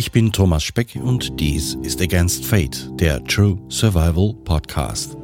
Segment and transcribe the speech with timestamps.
[0.00, 5.16] Ich bin Thomas Speck und dies ist Against Fate, der True Survival Podcast.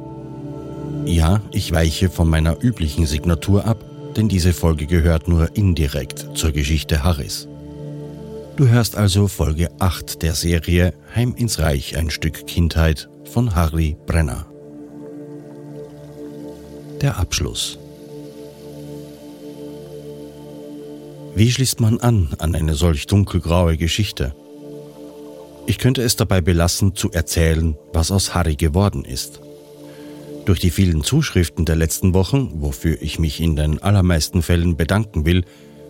[1.03, 3.83] Ja, ich weiche von meiner üblichen Signatur ab,
[4.15, 7.47] denn diese Folge gehört nur indirekt zur Geschichte Harris.
[8.55, 13.97] Du hörst also Folge 8 der Serie Heim ins Reich, ein Stück Kindheit von Harry
[14.05, 14.45] Brenner.
[17.01, 17.79] Der Abschluss.
[21.37, 24.33] Wie schließt man an an eine solch dunkelgraue Geschichte?
[25.67, 29.39] Ich könnte es dabei belassen, zu erzählen, was aus Harry geworden ist.
[30.45, 35.27] Durch die vielen Zuschriften der letzten Wochen, wofür ich mich in den allermeisten Fällen bedanken
[35.27, 35.43] will,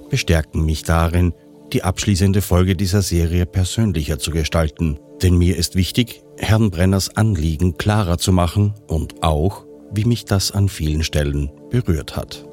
[0.09, 1.33] bestärken mich darin,
[1.71, 4.99] die abschließende Folge dieser Serie persönlicher zu gestalten.
[5.21, 10.52] Denn mir ist wichtig, Herrn Brenners Anliegen klarer zu machen und auch, wie mich das
[10.52, 12.46] an vielen Stellen berührt hat.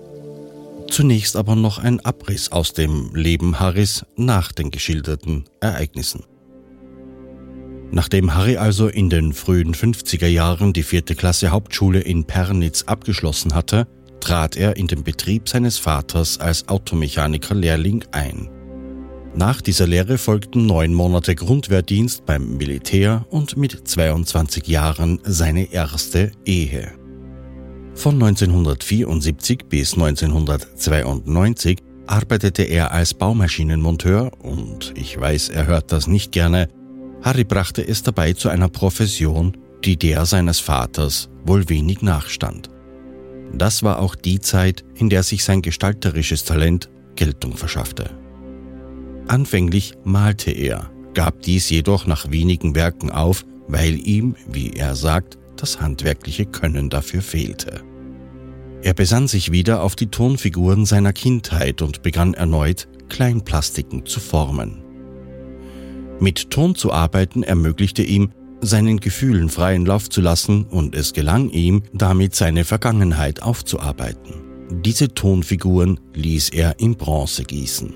[0.91, 6.25] Zunächst aber noch ein Abriss aus dem Leben Harrys nach den geschilderten Ereignissen.
[7.91, 13.55] Nachdem Harry also in den frühen 50er Jahren die vierte Klasse Hauptschule in Pernitz abgeschlossen
[13.55, 13.87] hatte,
[14.21, 18.49] trat er in den Betrieb seines Vaters als Automechaniker-Lehrling ein.
[19.37, 26.33] Nach dieser Lehre folgten neun Monate Grundwehrdienst beim Militär und mit 22 Jahren seine erste
[26.45, 27.04] Ehe.
[27.95, 36.33] Von 1974 bis 1992 arbeitete er als Baumaschinenmonteur und ich weiß, er hört das nicht
[36.33, 36.69] gerne.
[37.23, 42.69] Harry brachte es dabei zu einer Profession, die der seines Vaters wohl wenig nachstand.
[43.53, 48.11] Das war auch die Zeit, in der sich sein gestalterisches Talent Geltung verschaffte.
[49.29, 55.39] Anfänglich malte er, gab dies jedoch nach wenigen Werken auf, weil ihm, wie er sagt,
[55.65, 57.81] das handwerkliche Können dafür fehlte.
[58.83, 64.85] Er besann sich wieder auf die Tonfiguren seiner Kindheit und begann erneut, Kleinplastiken zu formen.
[66.21, 71.49] Mit Ton zu arbeiten ermöglichte ihm, seinen Gefühlen freien Lauf zu lassen und es gelang
[71.49, 74.35] ihm, damit seine Vergangenheit aufzuarbeiten.
[74.85, 77.95] Diese Tonfiguren ließ er in Bronze gießen.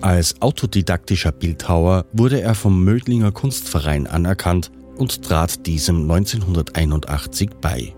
[0.00, 7.94] Als autodidaktischer Bildhauer wurde er vom Mödlinger Kunstverein anerkannt und trat diesem 1981 bei.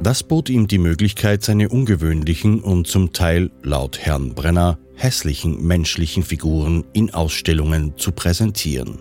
[0.00, 6.22] Das bot ihm die Möglichkeit, seine ungewöhnlichen und zum Teil, laut Herrn Brenner, hässlichen menschlichen
[6.22, 8.98] Figuren in Ausstellungen zu präsentieren.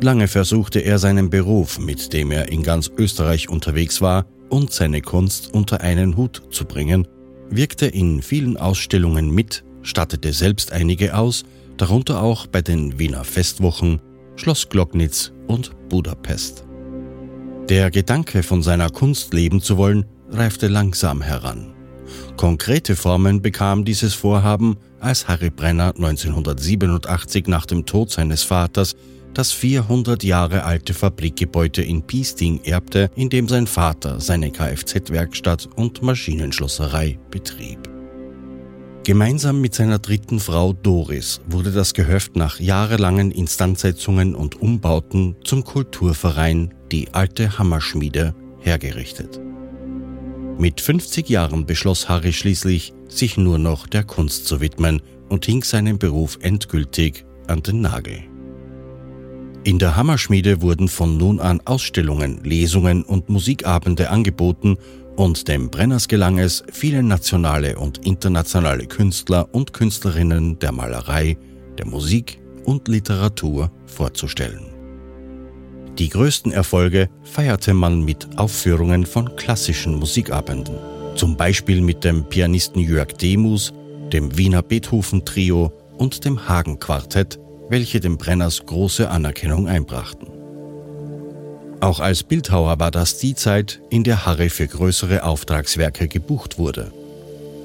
[0.00, 5.02] Lange versuchte er seinen Beruf, mit dem er in ganz Österreich unterwegs war, und seine
[5.02, 7.06] Kunst unter einen Hut zu bringen,
[7.50, 11.44] wirkte in vielen Ausstellungen mit stattete selbst einige aus,
[11.76, 14.00] darunter auch bei den Wiener Festwochen,
[14.40, 16.64] Schloss Glocknitz und Budapest.
[17.68, 21.74] Der Gedanke, von seiner Kunst leben zu wollen, reifte langsam heran.
[22.38, 28.96] Konkrete Formen bekam dieses Vorhaben, als Harry Brenner 1987 nach dem Tod seines Vaters
[29.34, 36.00] das 400 Jahre alte Fabrikgebäude in Piesting erbte, in dem sein Vater seine Kfz-Werkstatt und
[36.00, 37.89] Maschinenschlosserei betrieb.
[39.04, 45.64] Gemeinsam mit seiner dritten Frau Doris wurde das Gehöft nach jahrelangen Instandsetzungen und Umbauten zum
[45.64, 49.40] Kulturverein Die Alte Hammerschmiede hergerichtet.
[50.58, 55.00] Mit 50 Jahren beschloss Harry schließlich, sich nur noch der Kunst zu widmen
[55.30, 58.18] und hing seinen Beruf endgültig an den Nagel.
[59.64, 64.76] In der Hammerschmiede wurden von nun an Ausstellungen, Lesungen und Musikabende angeboten
[65.20, 71.36] und dem Brenners gelang es, viele nationale und internationale Künstler und Künstlerinnen der Malerei,
[71.76, 74.64] der Musik und Literatur vorzustellen.
[75.98, 80.76] Die größten Erfolge feierte man mit Aufführungen von klassischen Musikabenden,
[81.16, 83.74] zum Beispiel mit dem Pianisten Jörg Demus,
[84.14, 87.38] dem Wiener Beethoven Trio und dem Hagen Quartett,
[87.68, 90.39] welche dem Brenners große Anerkennung einbrachten.
[91.80, 96.92] Auch als Bildhauer war das die Zeit, in der Harry für größere Auftragswerke gebucht wurde.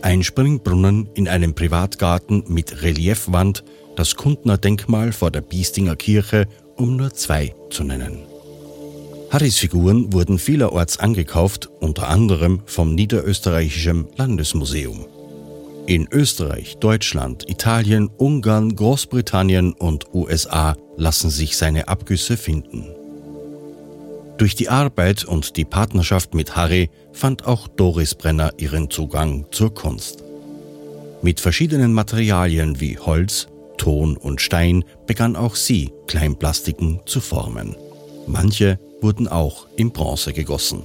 [0.02, 3.64] Ein Springbrunnen in einem Privatgarten mit Reliefwand,
[3.98, 6.48] das Kundner Denkmal vor der Biestinger Kirche,
[6.78, 8.20] um nur zwei zu nennen.
[9.32, 15.06] Harrys Figuren wurden vielerorts angekauft, unter anderem vom Niederösterreichischen Landesmuseum.
[15.88, 22.86] In Österreich, Deutschland, Italien, Ungarn, Großbritannien und USA lassen sich seine Abgüsse finden.
[24.38, 29.74] Durch die Arbeit und die Partnerschaft mit Harry fand auch Doris Brenner ihren Zugang zur
[29.74, 30.24] Kunst.
[31.22, 33.48] Mit verschiedenen Materialien wie Holz,
[33.78, 37.76] Ton und Stein begann auch sie Kleinplastiken zu formen.
[38.28, 40.84] Manche wurden auch in Bronze gegossen.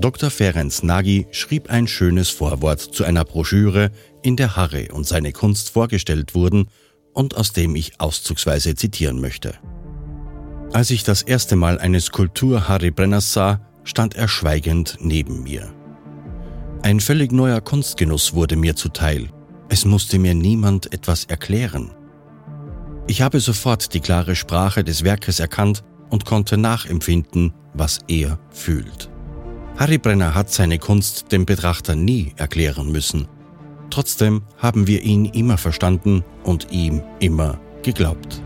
[0.00, 0.30] Dr.
[0.30, 3.92] Ferenc Nagy schrieb ein schönes Vorwort zu einer Broschüre,
[4.22, 6.68] in der Harry und seine Kunst vorgestellt wurden
[7.12, 9.54] und aus dem ich auszugsweise zitieren möchte.
[10.76, 15.72] Als ich das erste Mal eine Skulptur Harry Brenners sah, stand er schweigend neben mir.
[16.82, 19.30] Ein völlig neuer Kunstgenuss wurde mir zuteil.
[19.70, 21.92] Es musste mir niemand etwas erklären.
[23.06, 29.08] Ich habe sofort die klare Sprache des Werkes erkannt und konnte nachempfinden, was er fühlt.
[29.78, 33.28] Harry Brenner hat seine Kunst dem Betrachter nie erklären müssen.
[33.88, 38.42] Trotzdem haben wir ihn immer verstanden und ihm immer geglaubt.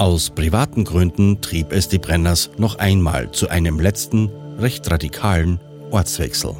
[0.00, 5.60] Aus privaten Gründen trieb es die Brenners noch einmal zu einem letzten, recht radikalen
[5.90, 6.54] Ortswechsel.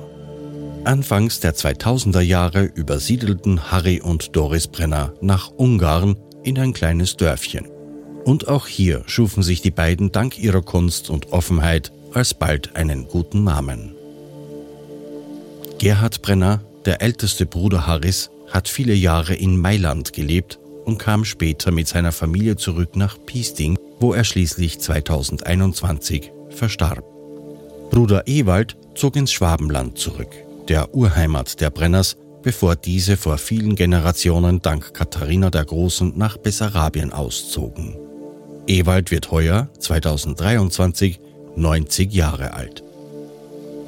[0.84, 7.66] Anfangs der 2000er Jahre übersiedelten Harry und Doris Brenner nach Ungarn in ein kleines Dörfchen.
[8.26, 13.42] Und auch hier schufen sich die beiden dank ihrer Kunst und Offenheit alsbald einen guten
[13.42, 13.94] Namen.
[15.78, 21.70] Gerhard Brenner, der älteste Bruder Harrys, hat viele Jahre in Mailand gelebt und kam später
[21.70, 27.04] mit seiner Familie zurück nach Piesting, wo er schließlich 2021 verstarb.
[27.90, 30.30] Bruder Ewald zog ins Schwabenland zurück,
[30.68, 37.12] der Urheimat der Brenners, bevor diese vor vielen Generationen dank Katharina der Großen nach Bessarabien
[37.12, 37.96] auszogen.
[38.66, 41.20] Ewald wird heuer, 2023,
[41.56, 42.84] 90 Jahre alt.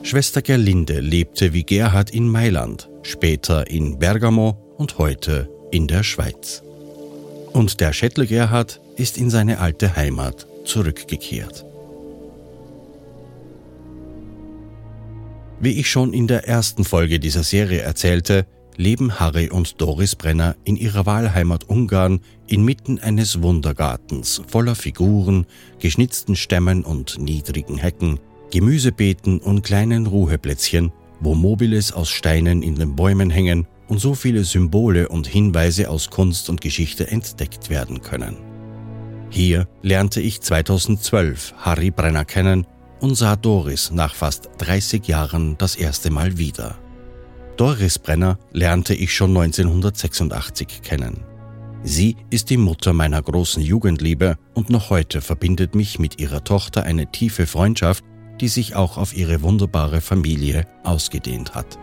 [0.03, 6.63] Schwester Gerlinde lebte wie Gerhard in Mailand, später in Bergamo und heute in der Schweiz.
[7.53, 11.65] Und der Schättler Gerhard ist in seine alte Heimat zurückgekehrt.
[15.61, 18.47] Wie ich schon in der ersten Folge dieser Serie erzählte,
[18.77, 25.47] leben Harry und Doris Brenner in ihrer Wahlheimat Ungarn inmitten eines Wundergartens voller Figuren,
[25.79, 28.19] geschnitzten Stämmen und niedrigen Hecken,
[28.51, 30.91] Gemüsebeeten und kleinen Ruheplätzchen,
[31.21, 36.09] wo Mobiles aus Steinen in den Bäumen hängen und so viele Symbole und Hinweise aus
[36.09, 38.39] Kunst und Geschichte entdeckt werden können.
[39.29, 42.67] Hier lernte ich 2012 Harry Brenner kennen
[43.01, 46.79] und sah Doris nach fast 30 Jahren das erste Mal wieder.
[47.59, 51.25] Doris Brenner lernte ich schon 1986 kennen.
[51.83, 56.85] Sie ist die Mutter meiner großen Jugendliebe und noch heute verbindet mich mit ihrer Tochter
[56.85, 58.03] eine tiefe Freundschaft,
[58.41, 61.79] die sich auch auf ihre wunderbare Familie ausgedehnt hat.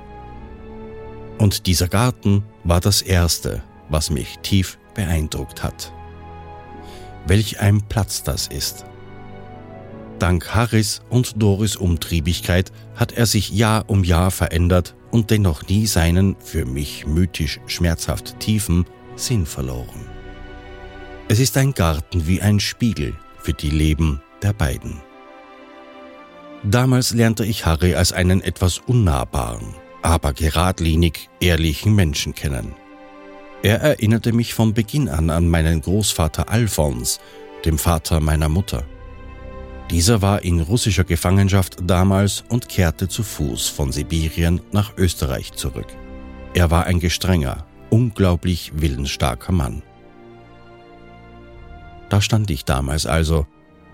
[1.40, 5.92] Und dieser Garten war das Erste, was mich tief beeindruckt hat.
[7.26, 8.86] Welch ein Platz das ist.
[10.20, 15.88] Dank Harris und Doris Umtriebigkeit hat er sich Jahr um Jahr verändert und dennoch nie
[15.88, 18.86] seinen, für mich mythisch schmerzhaft tiefen,
[19.16, 20.08] Sinn verloren.
[21.30, 25.02] Es ist ein Garten wie ein Spiegel für die Leben der beiden.
[26.64, 32.74] Damals lernte ich Harry als einen etwas unnahbaren, aber geradlinig ehrlichen Menschen kennen.
[33.62, 37.20] Er erinnerte mich von Beginn an an meinen Großvater Alphons,
[37.66, 38.86] dem Vater meiner Mutter.
[39.90, 45.88] Dieser war in russischer Gefangenschaft damals und kehrte zu Fuß von Sibirien nach Österreich zurück.
[46.54, 49.82] Er war ein gestrenger, unglaublich willensstarker Mann.
[52.10, 53.46] Da stand ich damals also,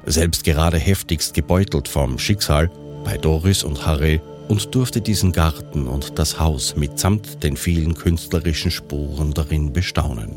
[0.06, 2.70] selbst gerade heftigst gebeutelt vom Schicksal,
[3.04, 8.72] bei Doris und Harry und durfte diesen Garten und das Haus mitsamt den vielen künstlerischen
[8.72, 10.32] Spuren darin bestaunen.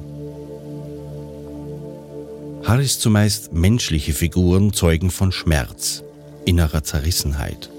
[2.64, 6.04] Harris zumeist menschliche Figuren zeugen von Schmerz,
[6.44, 7.70] innerer Zerrissenheit.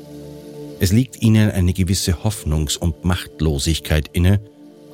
[0.80, 4.40] Es liegt ihnen eine gewisse Hoffnungs- und Machtlosigkeit inne,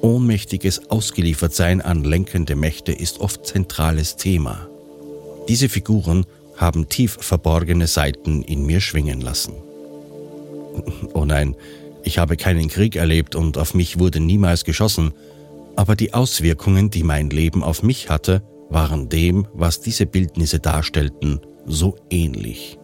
[0.01, 4.67] ohnmächtiges Ausgeliefertsein an lenkende Mächte ist oft zentrales Thema.
[5.47, 6.25] Diese Figuren
[6.57, 9.53] haben tief verborgene Seiten in mir schwingen lassen.
[11.13, 11.55] Oh nein,
[12.03, 15.13] ich habe keinen Krieg erlebt und auf mich wurde niemals geschossen,
[15.75, 21.41] aber die Auswirkungen, die mein Leben auf mich hatte, waren dem, was diese Bildnisse darstellten,
[21.65, 22.77] so ähnlich.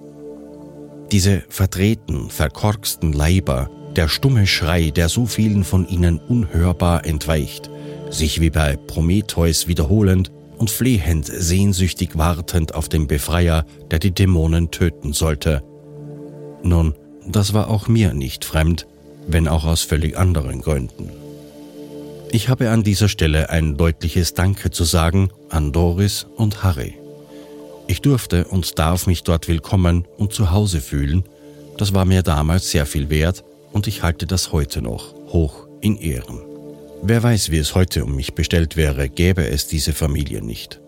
[1.12, 7.70] Diese verdrehten, verkorksten Leiber, der stumme Schrei, der so vielen von ihnen unhörbar entweicht,
[8.10, 14.72] sich wie bei Prometheus wiederholend und flehend sehnsüchtig wartend auf den Befreier, der die Dämonen
[14.72, 15.64] töten sollte.
[16.64, 16.94] Nun,
[17.36, 18.88] das war auch mir nicht fremd,
[19.28, 21.10] wenn auch aus völlig anderen Gründen.
[22.32, 26.96] Ich habe an dieser Stelle ein deutliches Danke zu sagen an Doris und Harry.
[27.88, 31.24] Ich durfte und darf mich dort willkommen und zu Hause fühlen.
[31.78, 35.98] Das war mir damals sehr viel wert und ich halte das heute noch hoch in
[35.98, 36.40] Ehren.
[37.04, 40.81] Wer weiß, wie es heute um mich bestellt wäre, gäbe es diese Familie nicht.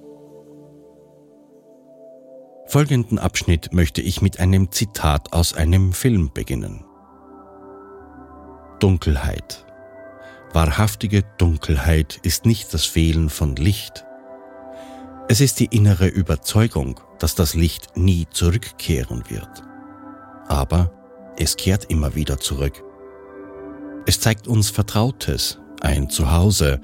[2.73, 6.83] Folgenden Abschnitt möchte ich mit einem Zitat aus einem Film beginnen.
[8.79, 9.63] Dunkelheit.
[10.53, 14.05] Wahrhaftige Dunkelheit ist nicht das Fehlen von Licht.
[15.29, 19.61] Es ist die innere Überzeugung, dass das Licht nie zurückkehren wird.
[20.47, 20.91] Aber
[21.37, 22.81] es kehrt immer wieder zurück.
[24.07, 26.81] Es zeigt uns Vertrautes, ein Zuhause,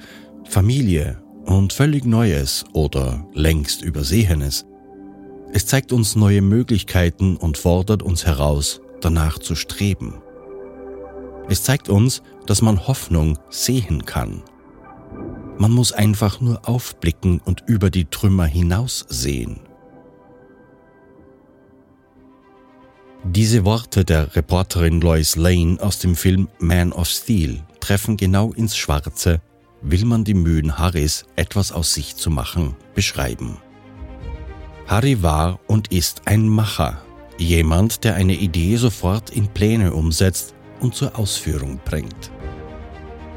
[0.47, 4.67] Familie und völlig Neues oder längst Übersehenes.
[5.51, 10.21] Es zeigt uns neue Möglichkeiten und fordert uns heraus, danach zu streben.
[11.49, 14.43] Es zeigt uns, dass man Hoffnung sehen kann.
[15.57, 19.61] Man muss einfach nur aufblicken und über die Trümmer hinaus sehen.
[23.23, 28.77] Diese Worte der Reporterin Lois Lane aus dem Film Man of Steel treffen genau ins
[28.77, 29.41] Schwarze,
[29.81, 33.57] will man die Mühen Harrys, etwas aus sich zu machen, beschreiben.
[34.89, 37.03] Harry war und ist ein Macher,
[37.37, 42.31] jemand, der eine Idee sofort in Pläne umsetzt und zur Ausführung bringt.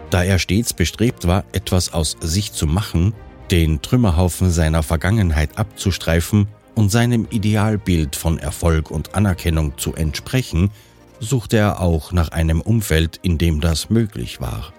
[0.09, 3.13] Da er stets bestrebt war, etwas aus sich zu machen,
[3.51, 10.71] den Trümmerhaufen seiner Vergangenheit abzustreifen und seinem Idealbild von Erfolg und Anerkennung zu entsprechen,
[11.21, 14.73] suchte er auch nach einem Umfeld, in dem das möglich war.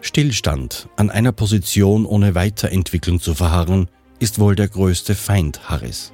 [0.00, 3.88] Stillstand, an einer Position ohne Weiterentwicklung zu verharren,
[4.18, 6.12] ist wohl der größte Feind Harris.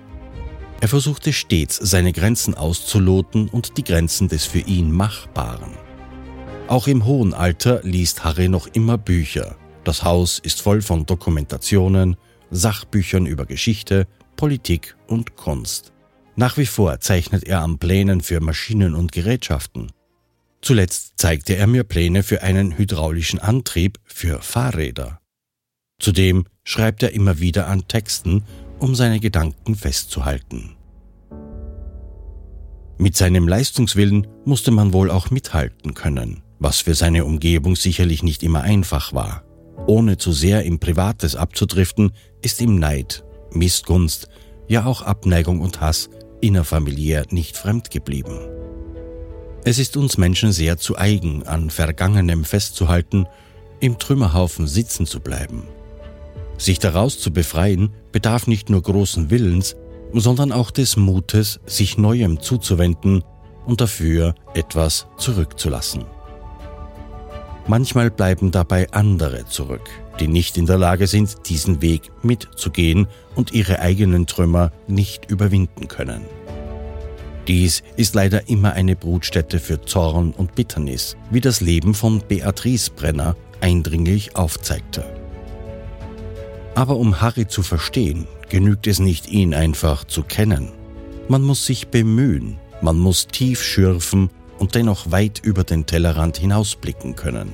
[0.81, 5.77] Er versuchte stets, seine Grenzen auszuloten und die Grenzen des für ihn Machbaren.
[6.67, 9.57] Auch im hohen Alter liest Harry noch immer Bücher.
[9.85, 12.17] Das Haus ist voll von Dokumentationen,
[12.51, 14.07] Sachbüchern über Geschichte,
[14.37, 15.93] Politik und Kunst.
[16.35, 19.93] Nach wie vor zeichnet er an Plänen für Maschinen und Gerätschaften.
[20.63, 25.22] Zuletzt zeigte er mir Pläne für einen hydraulischen Antrieb für Fahrräder.
[26.03, 28.43] Zudem schreibt er immer wieder an Texten,
[28.81, 30.75] um seine Gedanken festzuhalten.
[32.99, 38.43] Mit seinem Leistungswillen musste man wohl auch mithalten können, was für seine Umgebung sicherlich nicht
[38.43, 39.45] immer einfach war.
[39.87, 42.11] Ohne zu sehr im Privates abzudriften,
[42.43, 44.29] ist ihm Neid Missgunst,
[44.67, 48.41] ja auch Abneigung und Hass innerfamiliär nicht fremd geblieben.
[49.65, 53.27] Es ist uns Menschen sehr zu eigen, an Vergangenem festzuhalten,
[53.79, 55.69] im Trümmerhaufen sitzen zu bleiben.
[56.59, 59.77] Sich daraus zu befreien, bedarf nicht nur großen Willens,
[60.13, 63.25] sondern auch des Mutes, sich Neuem zuzuwenden
[63.67, 66.05] und dafür etwas zurückzulassen.
[67.67, 73.07] Manchmal bleiben dabei andere zurück, die nicht in der Lage sind, diesen Weg mitzugehen
[73.37, 76.23] und ihre eigenen Trümmer nicht überwinden können.
[77.49, 82.91] Dies ist leider immer eine Brutstätte für Zorn und Bitternis, wie das Leben von Beatrice
[82.91, 85.05] Brenner eindringlich aufzeigte.
[86.75, 90.73] Aber um Harry zu verstehen, genügt es nicht, ihn einfach zu kennen.
[91.29, 97.17] Man muss sich bemühen, man muss tief schürfen und dennoch weit über den Tellerrand hinausblicken
[97.17, 97.53] können.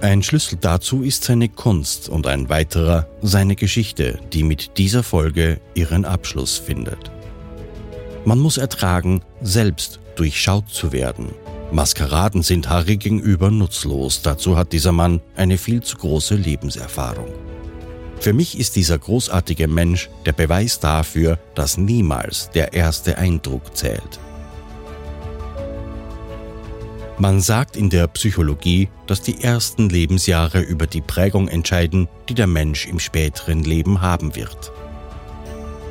[0.00, 5.60] Ein Schlüssel dazu ist seine Kunst und ein weiterer seine Geschichte, die mit dieser Folge
[5.74, 7.12] ihren Abschluss findet.
[8.24, 11.30] Man muss ertragen, selbst durchschaut zu werden.
[11.70, 17.32] Maskeraden sind Harry gegenüber nutzlos, dazu hat dieser Mann eine viel zu große Lebenserfahrung.
[18.22, 24.20] Für mich ist dieser großartige Mensch der Beweis dafür, dass niemals der erste Eindruck zählt.
[27.18, 32.46] Man sagt in der Psychologie, dass die ersten Lebensjahre über die Prägung entscheiden, die der
[32.46, 34.70] Mensch im späteren Leben haben wird.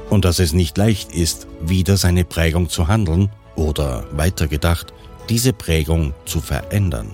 [0.10, 4.94] Und dass es nicht leicht ist, wieder seine Prägung zu handeln oder weitergedacht,
[5.28, 7.12] diese Prägung zu verändern.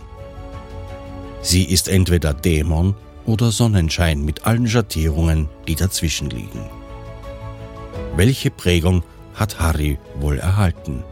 [1.41, 2.93] Sie ist entweder Dämon
[3.27, 6.65] oder Sonnenschein mit allen Schattierungen, die dazwischen liegen.
[8.15, 9.03] Welche Prägung
[9.35, 11.03] hat Harry wohl erhalten?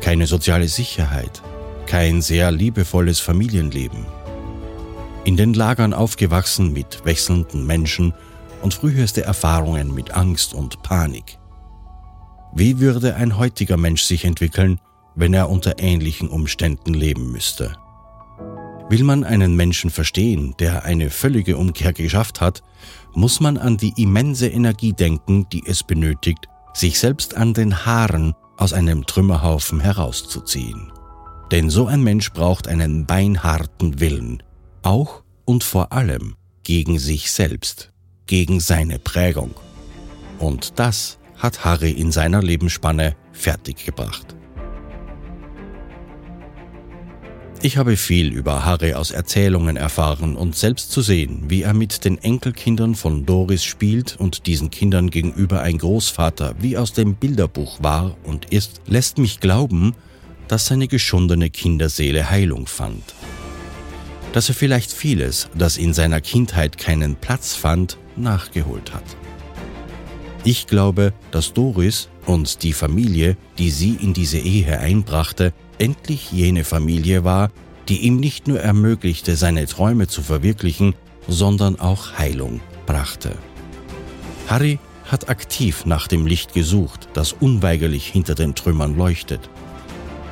[0.00, 1.42] Keine soziale Sicherheit,
[1.86, 4.04] kein sehr liebevolles Familienleben.
[5.24, 8.12] In den Lagern aufgewachsen mit wechselnden Menschen
[8.62, 11.38] und früheste Erfahrungen mit Angst und Panik.
[12.54, 14.80] Wie würde ein heutiger Mensch sich entwickeln,
[15.14, 17.76] wenn er unter ähnlichen Umständen leben müsste?
[18.92, 22.62] Will man einen Menschen verstehen, der eine völlige Umkehr geschafft hat,
[23.14, 28.34] muss man an die immense Energie denken, die es benötigt, sich selbst an den Haaren
[28.58, 30.92] aus einem Trümmerhaufen herauszuziehen.
[31.50, 34.42] Denn so ein Mensch braucht einen beinharten Willen,
[34.82, 37.94] auch und vor allem gegen sich selbst,
[38.26, 39.54] gegen seine Prägung.
[40.38, 44.36] Und das hat Harry in seiner Lebensspanne fertiggebracht.
[47.64, 52.04] Ich habe viel über Harry aus Erzählungen erfahren und selbst zu sehen, wie er mit
[52.04, 57.80] den Enkelkindern von Doris spielt und diesen Kindern gegenüber ein Großvater wie aus dem Bilderbuch
[57.80, 59.94] war und ist, lässt mich glauben,
[60.48, 63.14] dass seine geschundene Kinderseele Heilung fand.
[64.32, 69.04] Dass er vielleicht vieles, das in seiner Kindheit keinen Platz fand, nachgeholt hat.
[70.42, 75.52] Ich glaube, dass Doris und die Familie, die sie in diese Ehe einbrachte,
[75.82, 77.50] endlich jene Familie war,
[77.88, 80.94] die ihm nicht nur ermöglichte, seine Träume zu verwirklichen,
[81.26, 83.32] sondern auch Heilung brachte.
[84.46, 84.78] Harry
[85.10, 89.50] hat aktiv nach dem Licht gesucht, das unweigerlich hinter den Trümmern leuchtet.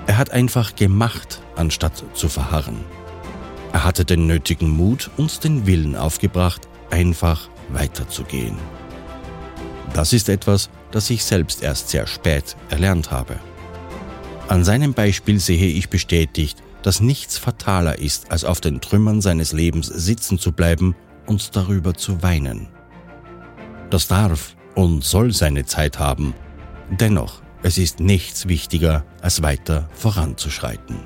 [0.06, 2.78] Er hat einfach gemacht, anstatt zu verharren.
[3.72, 8.56] Er hatte den nötigen Mut und den Willen aufgebracht, einfach weiterzugehen.
[9.94, 13.38] Das ist etwas, das ich selbst erst sehr spät erlernt habe.
[14.50, 19.52] An seinem Beispiel sehe ich bestätigt, dass nichts fataler ist, als auf den Trümmern seines
[19.52, 22.66] Lebens sitzen zu bleiben und darüber zu weinen.
[23.90, 26.34] Das darf und soll seine Zeit haben.
[26.90, 30.96] Dennoch, es ist nichts wichtiger, als weiter voranzuschreiten.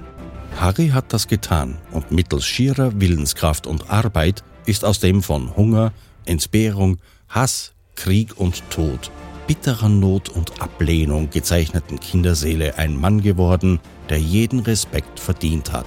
[0.58, 5.92] Harry hat das getan und mittels schierer Willenskraft und Arbeit ist aus dem von Hunger,
[6.24, 6.96] Entbehrung,
[7.28, 9.10] Hass, Krieg und Tod
[9.46, 15.86] bitterer Not und Ablehnung gezeichneten Kinderseele ein Mann geworden, der jeden Respekt verdient hat.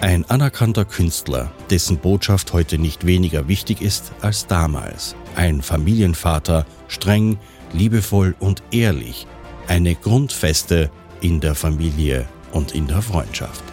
[0.00, 5.16] Ein anerkannter Künstler, dessen Botschaft heute nicht weniger wichtig ist als damals.
[5.36, 7.38] Ein Familienvater, streng,
[7.72, 9.26] liebevoll und ehrlich.
[9.68, 10.90] Eine Grundfeste
[11.20, 13.64] in der Familie und in der Freundschaft.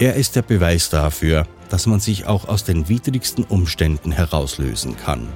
[0.00, 5.28] Er ist der Beweis dafür, dass man sich auch aus den widrigsten Umständen herauslösen kann,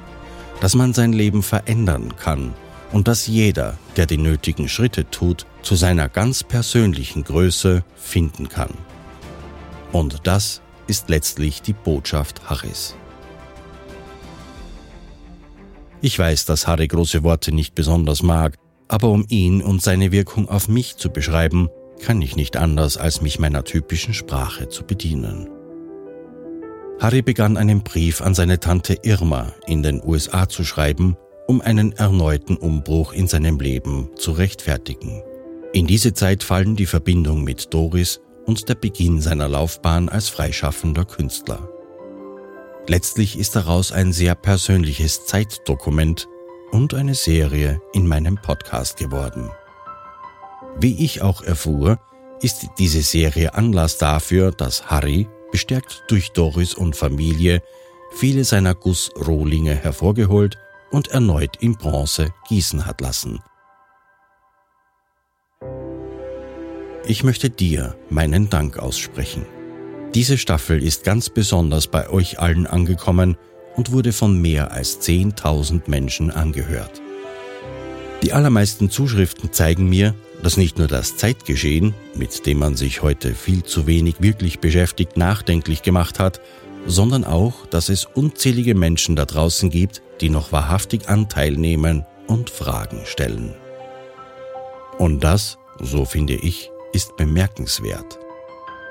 [0.61, 2.55] dass man sein Leben verändern kann
[2.93, 8.75] und dass jeder, der die nötigen Schritte tut, zu seiner ganz persönlichen Größe finden kann.
[9.93, 12.95] Und das ist letztlich die Botschaft Harrys.
[16.01, 18.57] Ich weiß, dass Harry große Worte nicht besonders mag,
[18.89, 21.69] aber um ihn und seine Wirkung auf mich zu beschreiben,
[22.03, 25.49] kann ich nicht anders, als mich meiner typischen Sprache zu bedienen.
[26.99, 31.17] Harry begann einen Brief an seine Tante Irma in den USA zu schreiben
[31.52, 35.23] um einen erneuten Umbruch in seinem Leben zu rechtfertigen.
[35.75, 41.04] In diese Zeit fallen die Verbindung mit Doris und der Beginn seiner Laufbahn als freischaffender
[41.04, 41.69] Künstler.
[42.86, 46.26] Letztlich ist daraus ein sehr persönliches Zeitdokument
[46.71, 49.50] und eine Serie in meinem Podcast geworden.
[50.78, 52.00] Wie ich auch erfuhr,
[52.41, 57.62] ist diese Serie Anlass dafür, dass Harry, bestärkt durch Doris und Familie,
[58.10, 60.56] viele seiner Gussrohlinge hervorgeholt
[60.93, 63.41] und erneut in Bronze gießen hat lassen.
[67.05, 69.45] Ich möchte dir meinen Dank aussprechen.
[70.15, 73.37] Diese Staffel ist ganz besonders bei euch allen angekommen
[73.75, 77.00] und wurde von mehr als 10.000 Menschen angehört.
[78.23, 83.35] Die allermeisten Zuschriften zeigen mir, dass nicht nur das Zeitgeschehen, mit dem man sich heute
[83.35, 86.41] viel zu wenig wirklich beschäftigt, nachdenklich gemacht hat,
[86.86, 92.50] sondern auch, dass es unzählige Menschen da draußen gibt, die noch wahrhaftig Anteil nehmen und
[92.50, 93.54] Fragen stellen.
[94.99, 98.18] Und das, so finde ich, ist bemerkenswert.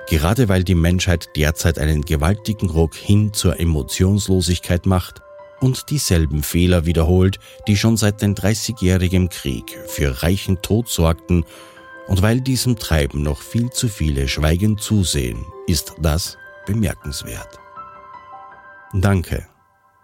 [0.10, 5.22] Gerade weil die Menschheit derzeit einen gewaltigen Ruck hin zur Emotionslosigkeit macht
[5.62, 11.46] und dieselben Fehler wiederholt, die schon seit den 30-jährigen Krieg für reichen Tod sorgten,
[12.08, 17.61] und weil diesem Treiben noch viel zu viele schweigend zusehen, ist das bemerkenswert.
[18.94, 19.48] Danke,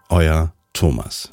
[0.08, 1.30] euer Thomas.